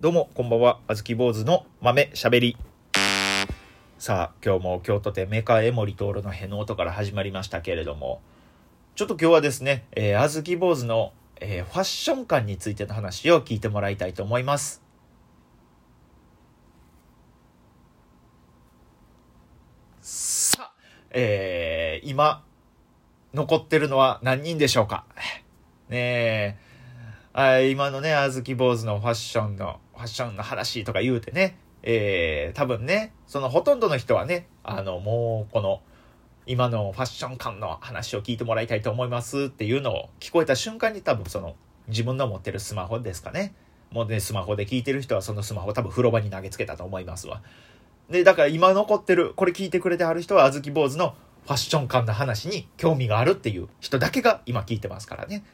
[0.00, 0.80] どうも、こんばんは。
[0.88, 2.56] あずき坊主の豆しゃべり。
[3.98, 8.22] さあ、今日も京都店メカエモリトールのへの音から始まりましたけれども、
[8.94, 14.82] ちょっと今日はですね、えー、あずき坊主の、えー、ファッション感についての話を聞いてもらいたいと思います。
[20.00, 20.72] さあ、
[21.10, 22.42] えー、今、
[23.34, 25.04] 残ってるのは何人でしょうか？
[25.90, 26.58] ね
[27.34, 35.80] え、今のね、あずき坊主のファッションのァッションの話とか言うてね、えー、多分ね、そのほとんどの人はね、あの、もうこの、
[36.46, 41.54] 今のファッション感の話を聞いてもらいたいと思いますっていうのを聞こえた瞬間に多分その
[41.88, 43.54] 自分の持ってるスマホですかね。
[43.90, 47.42] もうね、スマホで聞いてる人はそのスマホ多分風呂場に投げつけたと思いますわ。
[48.08, 51.14] で、だから今残ってる、これ聞いてくれてはる人はあずき坊主の
[51.44, 55.44] ファッション感の話に興味があるっていう人だけが今聞いてますからね。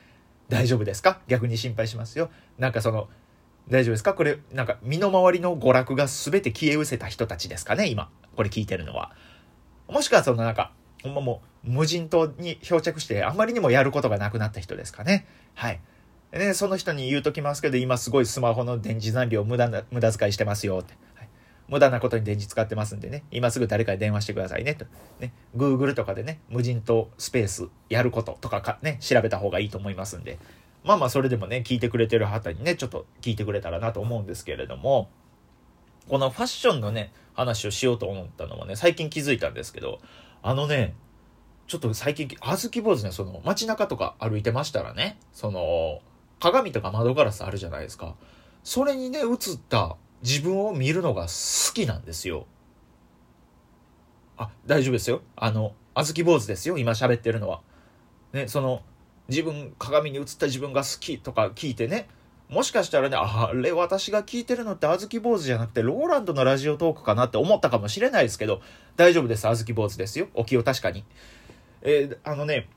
[0.49, 1.21] 大丈夫ですか？
[1.29, 2.31] 逆に心配しますよ。
[2.59, 3.09] なんかその、
[3.69, 4.15] 大丈夫ですか？
[4.15, 7.89] これ、なんか、身の回りの娯楽が全て消え失せた人たちですかね？
[7.89, 8.11] 今。
[8.37, 9.13] これ聞いてるのは。
[9.89, 15.27] もしくはそのなんか、ほんまもう、無人島に漂着して、あまりにもやることがなくなった人ですかね？
[15.55, 15.81] はい。
[16.33, 20.95] ね、その人に言うときますけど、今すごいスマホの電池残量無駄な、無駄遣いしてますよって。
[21.15, 21.29] はい、
[21.69, 24.85] 無駄なことに電池使ってますんでね、今すぐ誰かに電話してくださいねと。
[25.19, 30.39] ね、Google とかでね、無人島スペースやることとかかね、調べた方がいいと思いますんで。
[30.87, 35.11] まあまあそれでもね、聞いてくれてる方にね、ちょっと聞いてくれたらなと思うんですけれども、
[36.09, 39.99] このファッションのね、話をしようと思ったのはね、最近気づいたんですけど、
[40.43, 40.95] あのね、
[41.67, 46.01] ちょっと最近、あずき坊主ね、その街中とか歩いてましたらね、その、
[46.39, 48.15] 鏡とか窓ガラスあるじゃないですか。
[48.63, 52.47] それにね、映った自分を見るのが好きなんですよ。
[54.37, 55.23] あ、大丈夫ですよ。
[55.35, 57.63] あの、あずき坊主ですよ、今喋ってるのは。
[58.33, 58.83] ね、その、
[59.29, 62.09] 自分鏡に映った自分が好きとか聞いてね。
[62.49, 68.61] もしかしたらねあれ私が聞いてるのってあずき坊主じゃなくてローランドのラジオトークかなって思ったかもしれないですけど
[68.95, 70.29] 大丈夫ですあずき坊主ですよ。
[70.35, 71.05] お気を確かに。
[71.83, 72.69] えー、あのね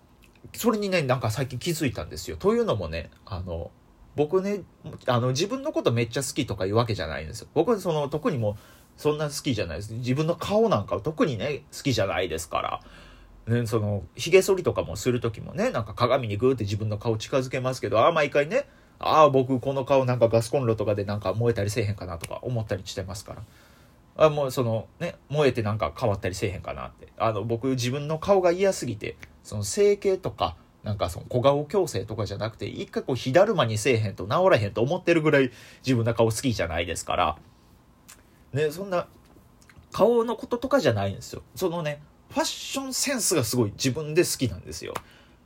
[0.56, 2.38] それにねなんか最近気づいたんですよ。
[2.38, 3.70] というのもねあの
[4.16, 4.62] 僕ね
[5.06, 7.48] あの自分のことめっちゃ好きとかいうわけじゃないんですよ。
[7.54, 8.56] 僕その特にもう
[8.98, 9.94] そんな好きじゃないです。
[9.94, 12.82] 自分の顔なんか特にね好きじゃないですから。
[13.50, 18.66] ね、その、髭剃りとかもする時もね、なんか鏡にグーって自分の顔近づけますけど、ああ、毎回ね、
[19.00, 23.44] ああ、僕この顔なんかガスコンロとかでなんか燃えたりせえへんかなとか思ったりしてますから。
[24.26, 27.08] あもうそのね、燃えてなんか変わったりせえへんかなって。
[27.18, 35.52] あの、僕自分の顔が嫌すぎて、その整形とか、なんかその小顔矯正とかじゃなくて、一回こう火だるまにせえへんと治らへんと思ってるぐらい
[35.86, 37.38] 自分の顔好きじゃないですから、
[38.52, 39.08] ね、そんな、
[39.92, 41.42] 顔のこととかじゃないんですよ。
[41.56, 44.94] そのね、ファッションセンスがすごい自分で好きなんですよ。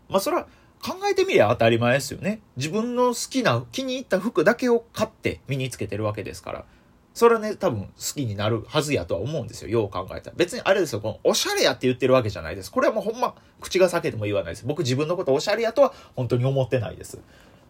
[0.10, 0.48] まあそれは
[0.84, 2.42] 考えてみりゃ当たり前ですよね。
[2.58, 6.66] 自分の好きな気に入った服だけを買って身につけてるわけですから。
[7.14, 9.70] それはね、多分好きになるはずやとは思うんですよ。
[9.70, 10.36] よう考えたら。
[10.36, 12.72] 別にあれですよ、このおしゃれやって言ってるわけじゃないです。
[12.72, 14.66] これはもうほんま、口が裂けても言わないです。
[14.66, 17.20] 僕自分のことおしゃれやとは本当に思ってないです。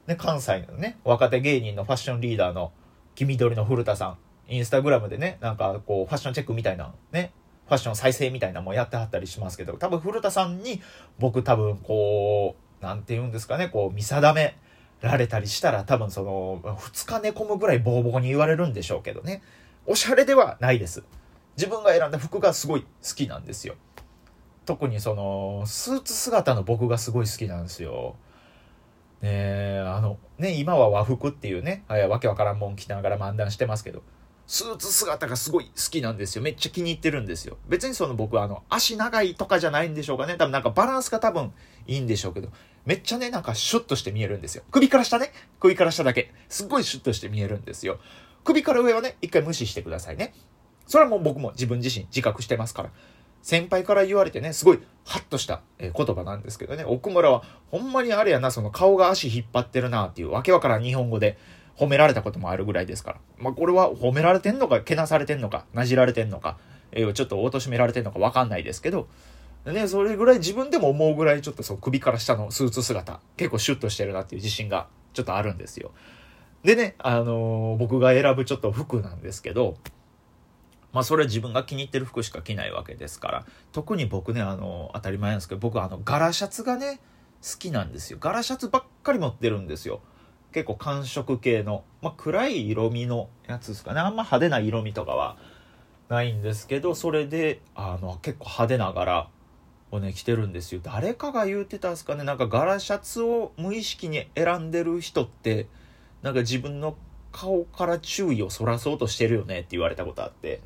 [0.07, 2.71] ね、関西のね、若手芸人のファッションリーダーの
[3.15, 7.33] 黄緑の古田さん、インスタグラムでね、なんかこう、ファッションチェックみたいなね、
[7.65, 10.81] ファッション再生みたいなのもやってはったりしますけど、多分古田さんに
[11.19, 14.57] 僕多分こう、なんて言うんですかね、こう見定め
[15.01, 19.41] られたりしたら多分その、2日寝込むぐらいボーボーに言われるんでしょうけどね。
[19.85, 21.03] おしゃれではないです。
[21.57, 23.75] 自分が選んだ服がすごい好きなんですよ。
[24.65, 28.15] 特にその、スーツ姿の僕がすごい好きなんですよ。
[29.21, 34.03] ねあの、ね、今は和服っていうね、わけわからんもん着ながら漫談してますけど、
[34.45, 36.41] スーツ姿がすごい好きなんですよ。
[36.41, 37.57] めっちゃ気に入ってるんですよ。
[37.67, 40.35] 別にその僕はあの、足長いとかじゃないんでしょうかね。
[40.35, 41.53] 多分なんかバランスが多分
[41.87, 42.49] いいんでしょうけど、
[42.85, 44.63] めっちゃね、なんかシュッとして見えるんですよ。
[44.71, 45.31] 首から下ね。
[45.59, 46.33] 首から下だけ。
[46.49, 47.99] すっごいシュッとして見えるんですよ。
[48.43, 50.33] 首から上はね、一回無視してくださいね。
[50.87, 52.89] それはもう僕も自分自身自覚してますから。
[53.41, 61.37] 先輩から言われてね、すごいハッとした言葉なんですけどね、奥村はほんまにあれやな、その顔が足引っ張ってるなっていうわけわからん日本語で
[61.77, 63.19] 褒められたこともあるぐらいですから。
[63.37, 66.57] まあ、これは褒められてんのか、けなされてんのか、なじられてんのか、
[66.91, 69.07] えー、ちょっと貶められてんのかわかんないですけど、
[69.65, 75.91] ね、それぐらい自分でも思うぐらいちょっとそう首から下のスーツ姿、結構シュッとしてるなっていう自信がちょっとあるんですよ。
[76.63, 79.77] でね、あのー、僕が選ぶちょっと服なんですけど、
[80.91, 86.99] まあそれは自分が気に入ってる服しか着ないわけですから、特に僕ね、あのー、当たり前なんですけど、僕あの、柄シャツがね、
[87.41, 88.19] 好きなんですよ。
[88.19, 90.01] 柄シャツばっかり持ってるんですよ。
[90.53, 93.99] 結構寒色系の、まあ、暗い色味のやつですかね。
[93.99, 95.37] あんま派手な色味とかは
[96.09, 99.29] ないんですけどそれであの結構派手な柄
[99.91, 100.81] をね着てるんですよ。
[100.83, 102.23] 誰かが言うてたんですかね。
[102.23, 105.67] なんか柄シャツを無意識に選んでる人って
[106.21, 106.95] なんか自分の
[107.31, 110.61] 顔から注意をそらそうとしてるよねって言われたことあって、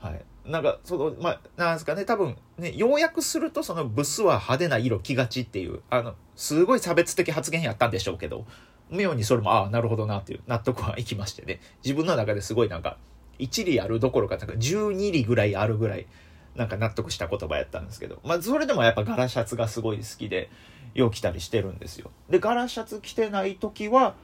[0.00, 0.24] はい。
[0.50, 8.46] なんか、その、まあ、なんですかね、多分、ね、要約すると、その、ブスは派手な色着がちっていう、あの、すごい差別的発言やったんでしょうけど、
[8.90, 12.96] 妙にそれも、ああ、なるほどなっていう納得はいきましてね、自分の中ですごいなんか、
[13.38, 16.06] 1里あるどころか、なんか12里ぐらいあるぐらい、
[16.54, 20.50] なんか納得した言葉やったんですけど、まあ、それでもやっぱ柄シャツがすごい好きで、
[20.94, 22.10] よう着たりしてるんですよ。
[22.28, 24.14] で、柄シャツ着てない時は、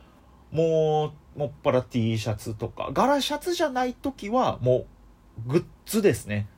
[0.51, 4.87] もう、もっぱら T シャツとか、柄シャツじゃない時は、も
[5.47, 6.49] う、グッズですね。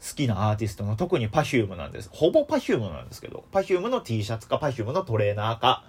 [0.00, 2.08] 好きなアーティストの、特に Perfume なんです。
[2.12, 5.84] ほぼ Perfume なんですけど、Perfume の T シャツか Perfume のトレーナーか、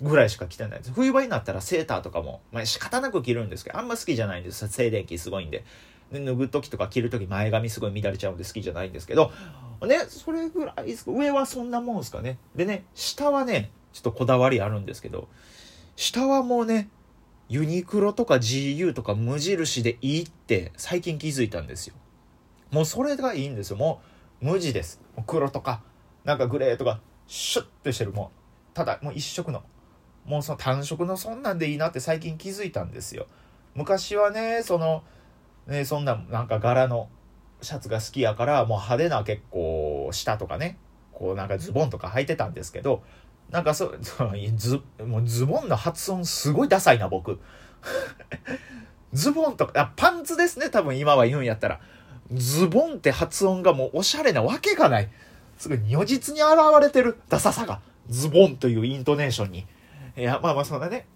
[0.00, 0.92] ぐらいしか着てないです。
[0.92, 4.68] 冬場になったらセーターとかも、まあ仕方なく着るんですけど、あんま好きじゃないんです。
[4.68, 5.64] 静電気すごいんで。
[6.12, 9.32] で脱ぐ時とか着る時前髪すごい乱れちゃうんで好きじゃないんですけど、
[9.82, 12.38] ね、それぐらいです上はそんなもんですかね。
[12.54, 15.28] でね、下はね、ちょっとこだわりあるんですけど、
[15.96, 16.88] 下はもうね、
[17.48, 21.94] ユニクロとか GU とか無印でいいって最近気づいたんですよ。
[22.70, 23.76] もうそれがいいんですよ。
[23.76, 24.00] も
[24.42, 25.00] う無地です。
[25.26, 25.82] 黒とか、
[26.24, 28.12] なんかグレーとか、シュッとしてる。
[28.12, 28.32] も
[28.72, 29.62] う、ただもう一色の。
[30.24, 33.26] もうその単色のそんなんでいいなって最近気づいたんですよ。
[33.74, 35.02] 昔はね、その、
[35.66, 37.08] ね、そんななんか柄の
[37.64, 40.78] シャツが好きやからもう派手な結構下とかね
[41.12, 43.02] こうなんかズボンとか履いてたんですけど
[43.50, 43.94] なんかそ
[44.56, 47.40] ズもうズボンの発音すごいダサいな僕。
[49.12, 51.80] ズボンとかあパンツですね多分今は言うんやったら。
[52.32, 55.10] ズボンって発音がもうおしゃれなわけがない。
[55.58, 56.50] すごい如実に現
[56.80, 59.66] れてるダサさがズボンというイントネーションに。
[60.16, 61.06] いやまあまあそんなね。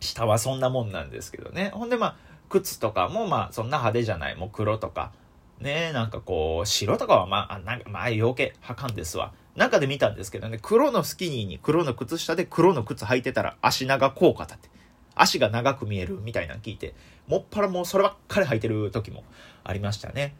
[0.00, 1.70] 下はそんなもんなんですけどね。
[1.74, 2.16] ほんでまあ
[2.48, 4.36] 靴とかもまあそんな派手じゃない。
[4.36, 5.12] もう黒とか。
[5.60, 9.32] ねなんかこう白とかはまあなんかまあ余計はかんですわ。
[9.54, 10.58] 中で見たんですけどね。
[10.60, 14.68] 黒のスキニーに黒の靴下で黒の靴履いてたら足長効果だって。
[15.14, 16.94] 足が長く見えるみたいなの聞いて。
[17.28, 19.24] もっぱらもうそればっかり履いてる時も
[19.64, 20.34] ありましたね。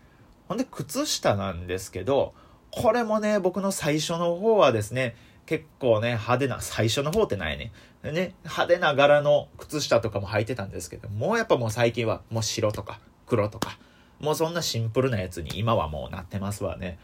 [0.48, 2.34] ほんで靴下なんですけど
[2.70, 5.16] これもね僕の最初の方はですね
[5.46, 7.72] 結構ね、派手な、最初の方ってないね。
[8.02, 13.78] ね、派手な柄の靴下とかも履いてたんですけど、もうやっぱもう最近はもう白とか黒とか、
[14.20, 16.98] もうそんなシンプルなやつに今はもうなってますわね。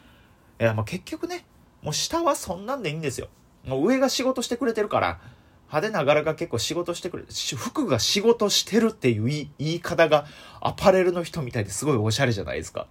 [0.61, 1.44] いや、もう結局ね、
[1.82, 3.29] もう下はそんなんでいいんですよ。
[3.64, 5.20] もう上が仕事してくれてるから、
[5.69, 7.29] 派手な柄が結構仕事してくれる。
[7.56, 9.25] 服が仕事してるっていう
[9.58, 10.26] 言い方が
[10.61, 12.87] アパレルの人みたいですごいおしゃれじゃないですか。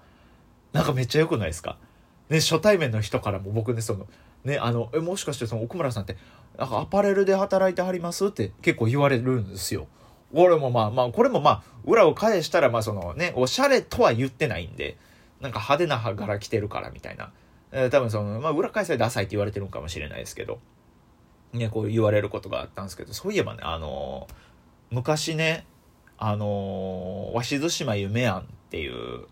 [0.74, 1.78] なんかめっちゃ良くないですか
[2.30, 4.08] ね、初対面の人からも僕ね、その、
[4.44, 6.18] ね、あの、え、もしかしてその奥村さんって、
[6.58, 9.88] なんかアパレルで働いてはりますって結構言われるんですよ。
[10.34, 14.98] 俺もまあまあ、これもまあ、裏を返したらまあそのね、おしゃれとは言ってないんで、
[15.40, 17.32] なんか派手な柄着てるからみたいな。
[17.72, 20.60] えー、多分その、まあ裏返せダサいって言われてるのかもしれないですけど、
[21.54, 24.34] ね、こう言われることがあったんですけど、そういえばね、あのー、
[24.92, 25.66] 昔ね、
[26.18, 29.28] あのー、鷲津島夢庵っていう、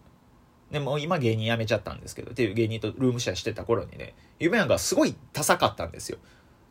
[0.72, 6.18] でも今芸人辞めちゃったんですけど、っていう芸人とルームシェアしてた頃にね、夢やんがすごいダサかったんですよ。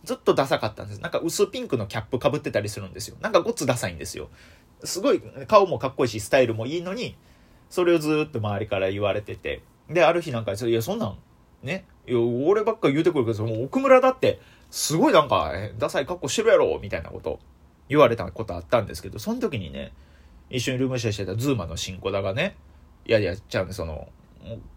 [0.05, 1.01] ずっとダサかったんです。
[1.01, 3.17] なんか薄ピンクのキャップかぶってたりするんですよ。
[3.21, 4.29] なんかごっつダサいんですよ。
[4.85, 7.17] すごい顔もかっこいいし、スタイルもいいのに、
[7.71, 9.63] それをずっと周りから言われてて。
[9.89, 11.19] で、ある日なんか、いや、そんなん、
[11.63, 17.39] ね、いや、俺ばっか言うてくるけど、もう奥村だって、すごいなんか、ダサい格好してるやろみたいなこと
[17.89, 19.93] 言われたことあったんですけど、その時にね、
[20.51, 22.57] 一緒にルームシェアしてたズーマの新子だがね、
[23.07, 24.09] いやいや、ちゃうね、その、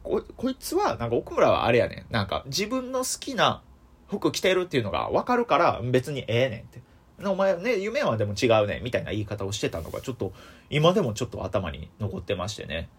[0.04, 2.14] ここいつは、なんか奥村はあれやねん。
[2.14, 3.62] なんか自分の好きな
[4.08, 6.82] 服着てるっていうのが分かるから別にええねんって。
[7.26, 10.34] お前ね、夢はでも違うねみたいな言い方をしてたのがちょっと
[10.70, 12.90] 今でもちょっと頭に残ってましてね。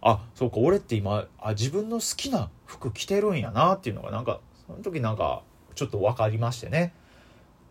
[0.00, 5.42] あ、そうか、俺って今、あ、自分の好きな服着てるんやなっていうのがなんか、その時なんか
[5.74, 6.94] ちょっと分かりましてね。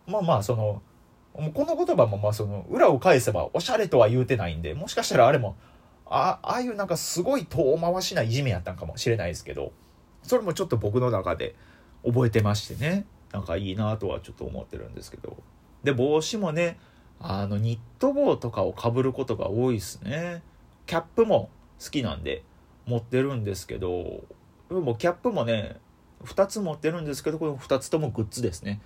[0.07, 0.81] まあまあ、その、
[1.33, 5.55] この言葉もまあその裏を返せばおしゃれとは言うてないんで、もしかしたらあれも
[6.15, 9.71] あああいうなんかすごい遠回しないじめやったんかもしれないですけど
[10.21, 11.55] それもちょっと僕の中で
[12.05, 13.05] 覚えてましてね。
[13.31, 15.37] なんかいいなとはちょっと思ってるんですけど。
[15.83, 16.77] で帽子もね
[17.19, 20.43] あのニット帽とかをかぶることが多いですね。
[20.85, 21.49] キャップも
[21.83, 22.43] 好きなんで
[22.85, 24.23] 持ってるんですけど
[24.69, 25.77] もキャップもね
[26.25, 28.81] 2つ持ってるんですけどこの2つともグッズですね。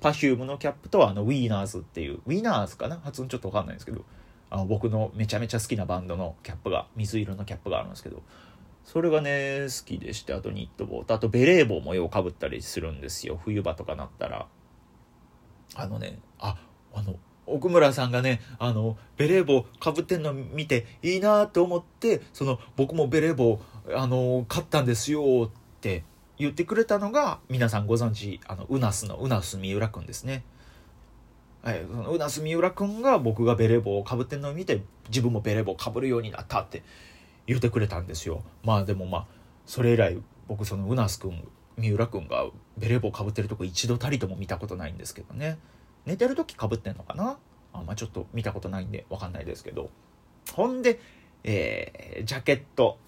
[0.00, 2.98] Perfume のキャップとあのウィーナーズっていうウィーナーズかな？
[3.00, 4.02] 発音ちょっとわかんないんですけど。
[4.50, 8.22] あの僕のめちゃめちゃ好きなバンドのキャップが水色のキャップがあるんですけど
[8.84, 13.40] それがね好きでしてあとニット帽とあとベレー帽もようかぶったりするんですよ。
[13.44, 14.46] 冬場とかなったら。
[15.76, 16.56] あのねあ
[16.92, 17.14] あの
[17.46, 23.60] 奥村さんがねあのベレー帽かぶってんの見ていいなと思ってその僕もベレー帽
[23.94, 26.04] あの買ったんですよって
[26.38, 30.42] 言ってくれたのが皆さんご存知あのウナスのウナス三浦君ですね。
[31.62, 36.82] はい、そのうなす三浦君が僕がベレー帽をかぶってるのを見て自分もベレー帽をかぶるようになったって
[37.46, 38.42] 言ってくれたんですよ。
[38.64, 39.26] まあでもまあ
[39.66, 42.46] それ以来僕そのうなす君三浦君が
[42.78, 45.58] ベレー帽かぶってるとこ一度たりとも見たことないんですけどね。
[46.06, 47.36] 寝てる時かぶってんのかな？
[47.74, 49.90] あんまあちょっと見たことないんで分かんないですけど。
[50.54, 50.98] ほんで、
[51.44, 52.98] えー、ジャケット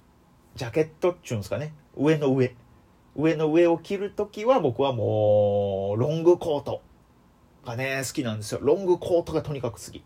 [0.56, 1.72] ジャケットっちゅうんですかね。
[1.96, 2.54] 上の上。
[3.16, 6.82] 上の上を着る時は僕はもうロングコート。
[7.64, 8.60] がね、好きなんですよ。
[8.62, 10.02] ロングコートがとにかく好き。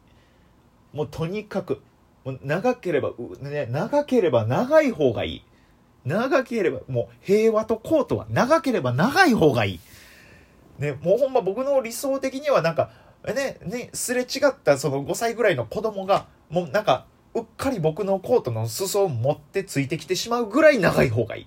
[0.92, 1.82] もうとにかく、
[2.24, 5.44] もう長ければ、ね、長ければ長い方がいい。
[6.04, 9.80] 長ければ、もう平和とコートは長ければ長い方がいい。
[10.78, 12.90] ね、もうほんま僕の理想的にはなんか、
[13.26, 21.46] ね、ね、すれ違ったその5歳ぐらいの子供が、もうなんか、うっかり僕のコートの裾を持ってついてきてしまうぐらい長い方がいい。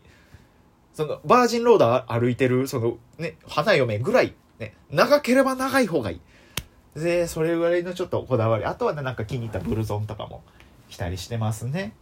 [0.93, 6.21] その、バージンローダー歩いてる、その、ね、花嫁ぐらいね、長ければ長い方がいい。
[6.95, 8.65] で、それぐらいのちょっとこだわり。
[8.65, 10.43] あとはね、なんか気に入ったブルゾンとかも
[10.89, 11.93] 着たりしてますね。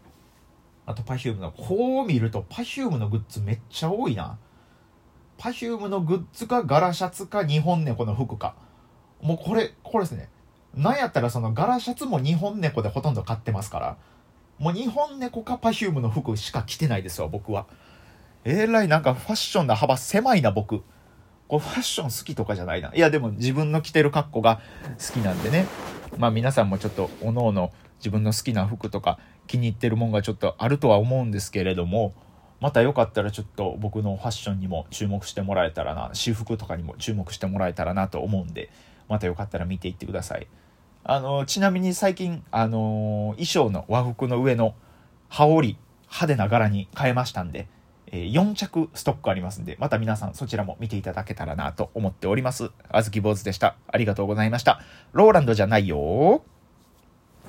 [0.85, 4.37] あと Perfume の、こう見ると Perfume のグッズめっちゃ多いな。
[5.37, 8.55] Perfume のグッズかガラシャツか日本猫の服か。
[9.21, 10.29] もうこれ、これですね。
[10.73, 13.97] なんやったらそのガラシャツも日本猫でほとんど買ってますから。
[14.57, 17.67] もう日本猫か Perfume の服しか着てないですよ、僕は。
[18.45, 20.83] えらいなんかファッションの幅狭いな、僕。
[21.47, 22.91] こうファッション好きとかじゃないな。
[22.93, 24.61] いやでも自分の着てる格好が
[24.97, 25.65] 好きなんでね。
[26.17, 32.13] まあ皆さんもちょっとおのおの自分の好きな服とか気に入ってるもんがちょっとあるとは思うんですけれども、
[32.59, 38.69] またよかったらちょっと僕のファッションにも注目してもらえたらな、私服とかにも注目してもらえたらなと思うんで、
[39.07, 40.47] またよかったら見ていってください。
[41.03, 44.75] あの、ちなみに最近、あの衣装の和服の上の
[45.29, 45.77] 羽織、
[46.07, 47.67] 派手な柄に変えましたんで、
[48.11, 52.71] え4着ストックありますんで、また皆さんそちらも見ていただけたらなと思っております。
[52.89, 53.75] あずき坊主でした。
[53.87, 54.81] ありがとうございました。
[55.13, 56.43] ローランドじゃないよ